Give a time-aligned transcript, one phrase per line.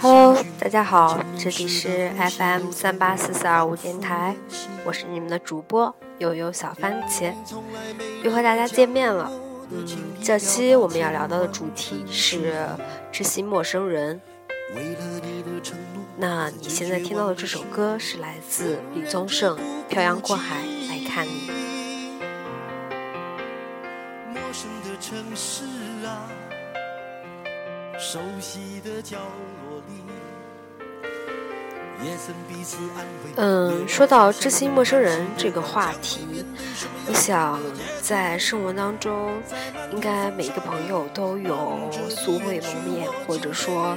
[0.00, 4.36] Hello，大家好，这里是 FM 三八四四二五电台，
[4.84, 7.34] 我是你们的主播悠悠小番茄，
[8.22, 9.32] 又和大家见面了。
[9.70, 9.84] 嗯，
[10.22, 12.68] 这期我们要聊到的主题是
[13.10, 14.20] 知心陌生人。
[16.16, 19.56] 那你现在听到的这首歌是来自李宗盛
[19.88, 21.50] 《漂洋过海来看你》。
[25.12, 25.64] 城市
[26.06, 26.24] 啊，
[27.98, 29.18] 熟悉的角
[29.68, 29.92] 落里
[33.36, 36.42] 嗯，说到知心陌生人这个话题，
[37.06, 37.60] 我想
[38.00, 39.34] 在生活当中，
[39.92, 43.94] 应该每一个朋友都有素未谋面，或者说。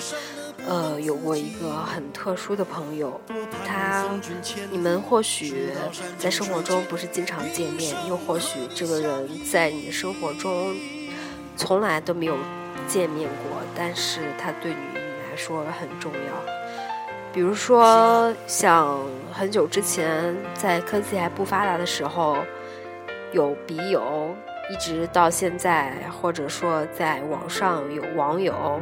[0.67, 3.21] 呃，有过一个很特殊的朋友，
[3.67, 4.03] 他，
[4.71, 5.69] 你们或许
[6.17, 10.75] 在生活中不是经常见面，又或许这个人在你的生活中
[11.55, 12.35] 从来都没有
[12.87, 16.19] 见面过，但是他对你来说很重要。
[17.33, 18.97] 比如说，像
[19.33, 22.37] 很久之前在科技还不发达的时候，
[23.33, 24.33] 有笔友，
[24.71, 28.79] 一直到现在，或者说在网上有网友。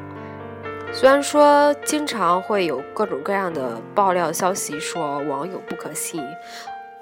[0.91, 6.23] 虽然说经常会有各种各样的爆料消息说网友不可信，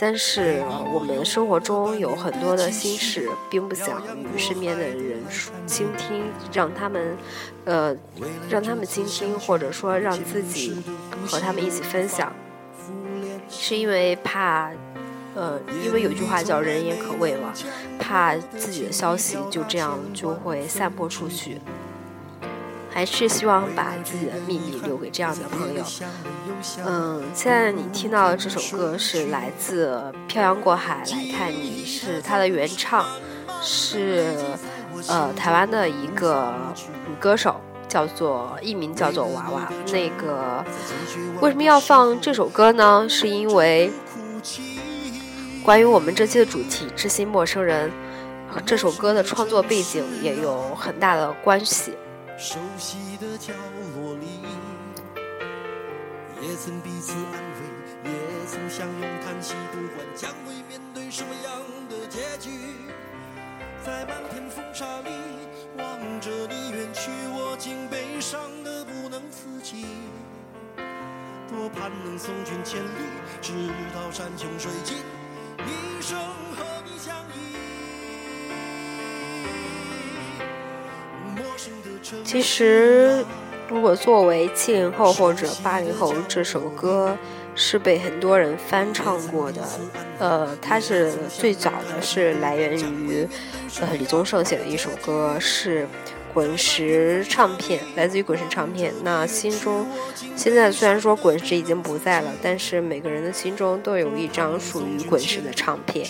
[0.04, 4.02] 但是我们生活中有很多的心事，并不想
[4.34, 5.20] 与身边的人
[5.68, 7.16] 倾听，让他们，
[7.66, 7.96] 呃，
[8.50, 10.76] 让他们倾听，或者说让自己
[11.28, 12.34] 和他们一起分享，
[13.48, 14.72] 是因为怕，
[15.36, 17.54] 呃，因为有句话叫“人言可畏”嘛，
[18.00, 21.62] 怕自己的消息就这样就会散播出去。
[22.94, 25.84] 还是希望把自己的秘密留给这样的朋友。
[26.86, 29.96] 嗯，现在你听到的这首歌是来自
[30.28, 33.06] 《漂洋过海来看你》，是它的原唱
[33.62, 34.36] 是
[35.08, 36.54] 呃台湾的一个
[37.08, 37.56] 女歌手，
[37.88, 39.72] 叫做艺名叫做娃娃。
[39.92, 40.64] 那个
[41.40, 43.08] 为什么要放这首歌呢？
[43.10, 43.92] 是因为
[45.64, 47.90] 关于我们这期的主题“知心陌生人”，
[48.66, 51.94] 这首歌的创作背景也有很大的关系。
[52.42, 53.54] 熟悉的角
[53.94, 54.42] 落里，
[56.42, 57.40] 也曾彼此安
[58.04, 62.50] 慰，也曾相拥叹息，不管将会面对什么样的结局。
[63.86, 65.12] 在漫天风沙里，
[65.78, 69.86] 望着你远去，我竟悲伤的不能自己。
[71.48, 73.06] 多盼能送君千里，
[73.40, 73.54] 直
[73.94, 74.98] 到山穷水尽，
[82.24, 83.24] 其实，
[83.68, 87.18] 如果作为七零后或者八零后，这首歌
[87.56, 89.62] 是被很多人翻唱过的。
[90.20, 93.28] 呃，它是最早的是来源于
[93.80, 95.88] 呃李宗盛写的一首歌，是
[96.34, 98.94] 滚石唱片，来自于滚石唱片。
[99.04, 99.88] 那心中
[100.36, 106.08] 现在虽然说滚石已经不在了，但是每个人的心中都有一张属于滚石的唱片。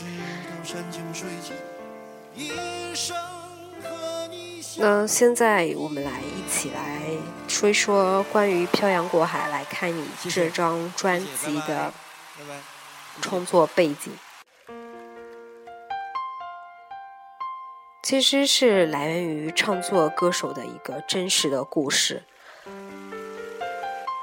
[4.77, 7.01] 那现在我们来一起来
[7.47, 11.91] 说一说关于《漂洋过海来看你》这张专辑的
[13.21, 14.13] 创作背景，
[18.01, 22.23] 其实是来源于创作歌手的一个真实的故事。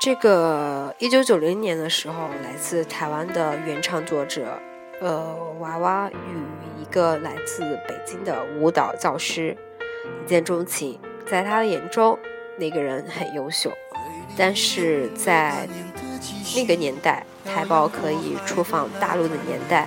[0.01, 4.59] 这个一九九零年的时候，来自台湾的原唱作者，
[5.01, 9.57] 呃，娃娃与一个来自北京的舞蹈教师。
[10.25, 10.99] 一见钟情，
[11.31, 12.19] 在他的眼中，
[12.59, 13.73] 那个人很优秀，
[14.37, 15.69] 但是在
[16.55, 19.87] 那个年代，台胞可以出访大陆的年代，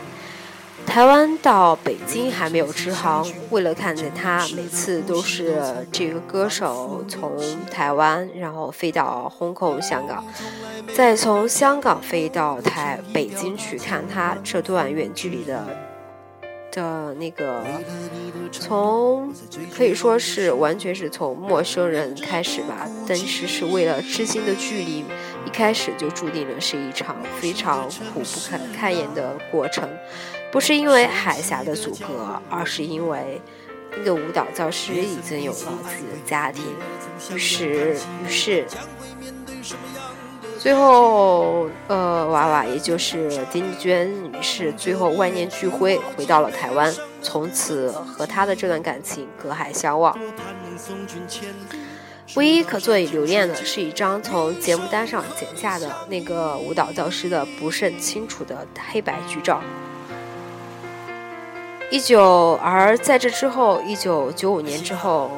[0.85, 3.25] 台湾到北京还没有直航。
[3.49, 5.61] 为了看见他，每次都是
[5.91, 7.37] 这个歌手从
[7.69, 10.23] 台湾，然后飞到 Hong Kong、香港，
[10.95, 15.90] 再从香港飞到台北京去看他这段远距离的。
[16.71, 17.63] 的那个，
[18.51, 19.33] 从
[19.75, 25.05] 可以说是完全是从陌生人开始吧，但是是为了知心的距离，
[25.45, 29.87] 一开始就注定了是一场非常苦不堪堪言的过程，
[30.51, 33.41] 不是因为海峡的阻隔，而是因为
[33.97, 36.63] 那个舞蹈教师已经有了自己的家庭，
[37.33, 38.65] 于是，于是。
[40.61, 50.15] 最后，呃，娃娃也就是丁丽娟女士，最后万念俱灰，回到了台湾，从此和他的这段感情隔海相望。
[52.35, 59.59] 唯一可做以留恋的是一张从节目单上剪下的那个舞蹈教师的不甚清楚的黑白剧照。
[61.89, 65.31] 一九，而在这之后，一九九五年之后，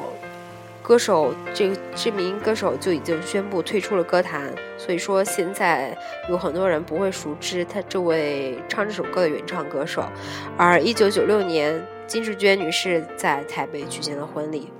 [0.84, 4.52] 歌手这这名歌手就已经宣布退出了歌坛。
[4.76, 5.96] 所以说，现在
[6.28, 10.04] 有很多人不会熟知他这位唱这首歌的原创歌手。
[10.58, 14.70] 而一九九六年，金志娟女士在台北举行了婚礼，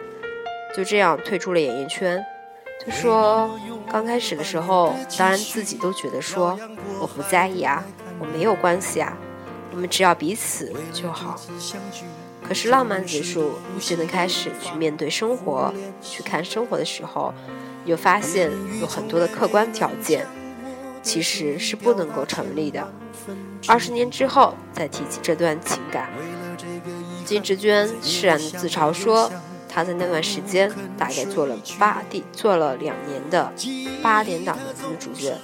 [0.77, 2.23] 就这样退出了演艺圈。
[2.85, 3.59] 她说，
[3.91, 6.59] 刚开始的时候，当然自己都觉得说
[7.01, 7.83] 我不在意啊，
[8.19, 9.17] 我没有关系啊。
[9.73, 11.41] 我们只要彼此就好。
[12.47, 17.33] 可是浪漫结束，你真的开始去面对生活，去看生活的时候，
[17.87, 18.51] 又发现
[18.81, 20.27] 有很多的客观条件
[21.03, 22.87] 其实是不能够成立的。
[23.67, 26.11] 二十年之后再提起这段情感，
[27.25, 29.33] 金志娟释然自嘲说，
[29.67, 33.51] 她在那段时间大概做了八第做了两年的
[34.03, 35.35] 八点档的女主角。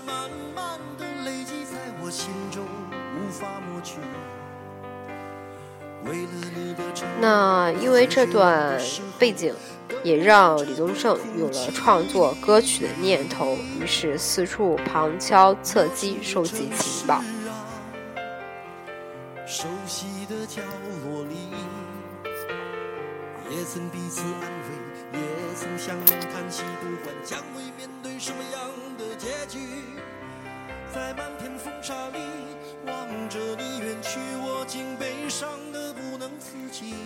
[7.20, 8.80] 那因为这段
[9.18, 9.54] 背景，
[10.02, 17.22] 也让李宗盛有了创作歌曲的念头，于是四处旁敲侧击收集情报。
[30.92, 32.18] 在漫天风沙里
[32.84, 35.59] 望着你远去，我竟悲伤。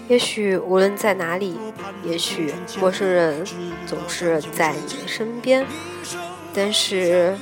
[0.08, 1.58] 也许无论在哪里，
[2.04, 3.44] 也许陌生人
[3.86, 5.64] 总是在你的身边，
[6.52, 7.36] 但是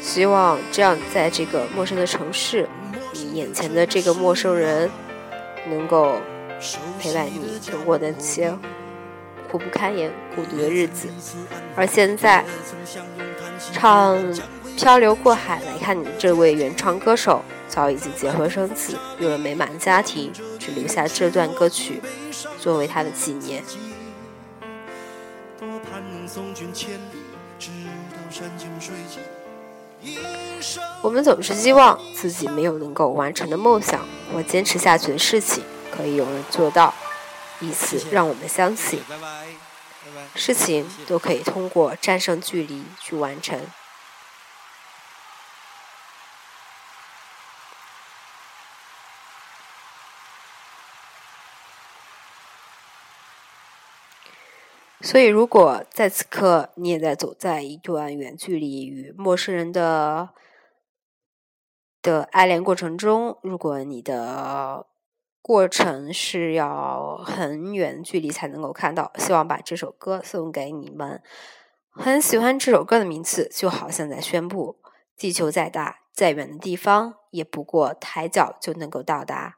[0.00, 2.68] 希望这样在这个陌生的城市，
[3.12, 4.90] 你眼前的这个陌生人
[5.68, 6.16] 能够
[7.00, 8.56] 陪伴你度过那些
[9.50, 11.08] 苦不堪言、孤独的日子。
[11.74, 12.44] 而现在
[13.72, 14.16] 唱。
[14.78, 20.32] 漂流过海来看，你这位原创歌手早已经结婚生子，有了美满的家庭，
[20.74, 22.00] 留下这段歌曲
[22.58, 23.62] 作为他的纪念。
[31.02, 36.94] 我们总是希望自己没有能够完成的梦想或坚持下去的事情，可以有人做到，
[37.60, 39.00] 以此让我们相信，
[40.34, 43.60] 事情都可以通过战胜距离去完成。
[55.10, 60.28] 所以，如果在此刻你也在走在一段远距离与陌生人的
[62.02, 64.86] 的爱恋过程中，如果你的
[65.40, 71.22] 过程是要很远距离才能够看到，希望把这首歌送给你们。
[71.88, 74.76] 很喜欢这首歌的名字，就好像在宣布：
[75.16, 79.56] 地球再大、再远的地方，也不过抬脚就能够到达。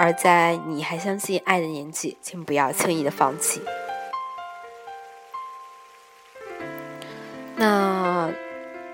[0.00, 3.60] 而在你还相信爱的年纪，请不要轻易的放弃。
[7.56, 8.30] 那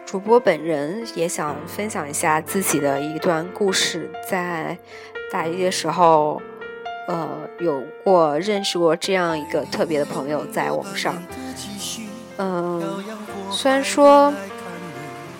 [0.05, 4.77] 主播本人也想分享一下自己的一段故事，在
[5.31, 6.43] 大一的时候，
[7.07, 11.23] 呃，有过认识过这样一个特别的朋友，在网上，
[12.39, 12.83] 嗯，
[13.53, 14.35] 虽然说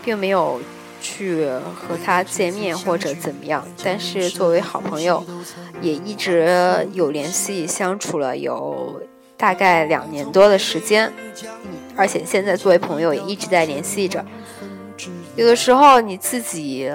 [0.05, 0.61] 并没有。
[1.07, 5.25] 去和他见面或者怎么样，但是作为好朋友，
[5.81, 9.01] 也一直有联系，相处了有
[9.37, 11.13] 大概两年多的时间，
[11.95, 14.25] 而且现在作为朋友也一直在联系着。
[15.37, 16.91] 有的时候你自己，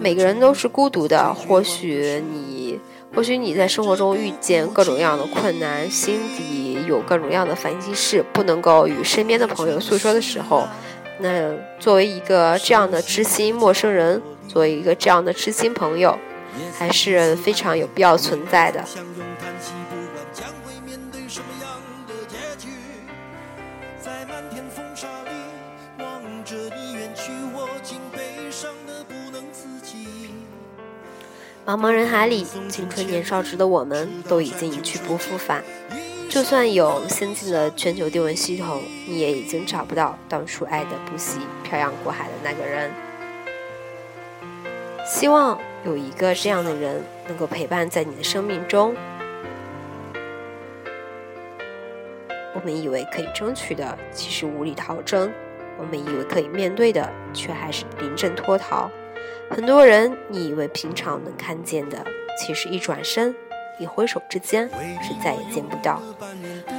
[0.00, 2.80] 每个人都是孤独的，或许你，
[3.14, 10.66] 或许你在生活中遇见各种各样的困难，心底有各种各样的烦心事，不能够与身边的朋友诉说的时候。
[11.22, 16.18] 那作为一个这样的知心陌生人，作为一个这样的知心朋友，
[16.78, 18.82] 还是非常有必要存在的。
[31.66, 35.62] 茫茫人海里，青春年少时的我们，都已经一去不复返。
[36.30, 42.88] 就算有先进的全球定位系统，你也已经找不到当初爱的不惜漂洋过海的那个人。
[45.04, 48.94] 希望有一个这样的人能够陪伴在你的生命中。
[52.54, 55.28] 我们以为可以争取的，其实无力逃争；
[55.76, 58.88] 我们以为可以面对的，却还是临阵脱逃。
[59.50, 62.06] 很多人，你以为平常能看见的，
[62.38, 63.34] 其实一转身。
[63.80, 64.68] 一挥手之间，
[65.02, 66.00] 是再也见不到。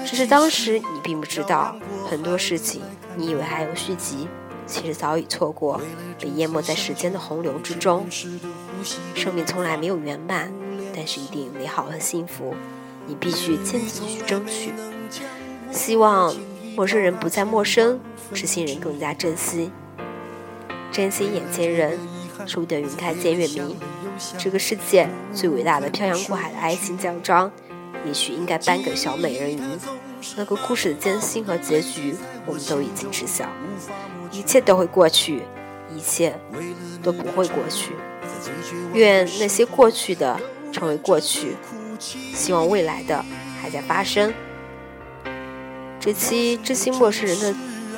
[0.05, 1.75] 只是当时你并不知道，
[2.07, 2.81] 很多事情
[3.15, 4.27] 你以为还有续集，
[4.67, 5.81] 其实早已错过，
[6.19, 8.05] 被淹没在时间的洪流之中。
[9.15, 10.53] 生命从来没有圆满，
[10.95, 12.53] 但是一定美好和幸福。
[13.07, 14.71] 你必须坚持去争取。
[15.71, 16.33] 希望
[16.75, 17.99] 陌生人不再陌生，
[18.31, 19.71] 知心人更加珍惜。
[20.91, 21.97] 珍惜眼前人，
[22.45, 23.75] 守得云开见月明。
[24.37, 27.51] 这个世界最伟大的漂洋过海的爱情奖章，
[28.05, 29.59] 也许应该颁给小美人鱼。
[30.35, 33.47] 那个故事的艰辛和结局，我们都已经知晓。
[34.31, 35.41] 一切都会过去，
[35.95, 36.39] 一切
[37.01, 37.93] 都不会过去。
[38.93, 40.39] 愿那些过去的
[40.71, 41.55] 成为过去，
[41.99, 43.25] 希望未来的
[43.61, 44.33] 还在发生。
[45.99, 47.55] 这期知心陌生人的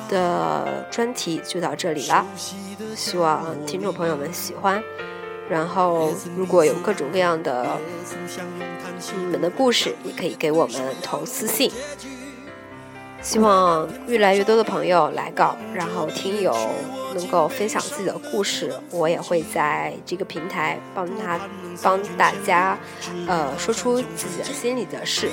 [0.09, 2.25] 的专题就到这里了，
[2.95, 4.81] 希望听众朋友们喜欢。
[5.53, 7.77] 然后，如果有各种各样的
[9.19, 11.71] 你们的故事，也可以给我们投私信。
[13.21, 16.57] 希望越来越多的朋友来稿，然后听友
[17.13, 21.39] 能够分享自己的故事，我也会在这个平台帮他
[21.83, 22.75] 帮大家，
[23.27, 25.29] 呃，说出自己的心里的事。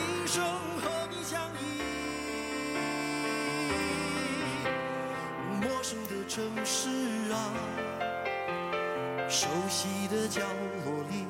[10.30, 10.40] 角
[10.84, 11.26] 落里，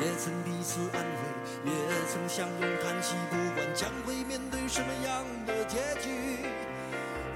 [0.00, 1.72] 也曾彼此安慰，也
[2.08, 3.14] 曾相拥叹息。
[3.28, 6.38] 不管将会面对什么样的结局，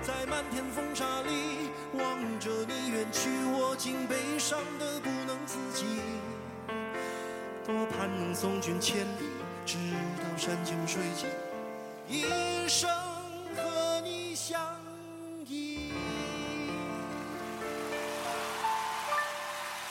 [0.01, 5.85] 在漫天风沙里望着你远去，我竟悲伤的不能自己。
[7.67, 9.29] 多盼能送君千里，
[9.67, 9.77] 直
[10.17, 11.29] 到山穷水尽，
[12.09, 12.89] 一生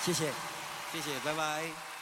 [0.07, 0.31] 谢谢，
[0.93, 1.96] 谢谢，拜拜。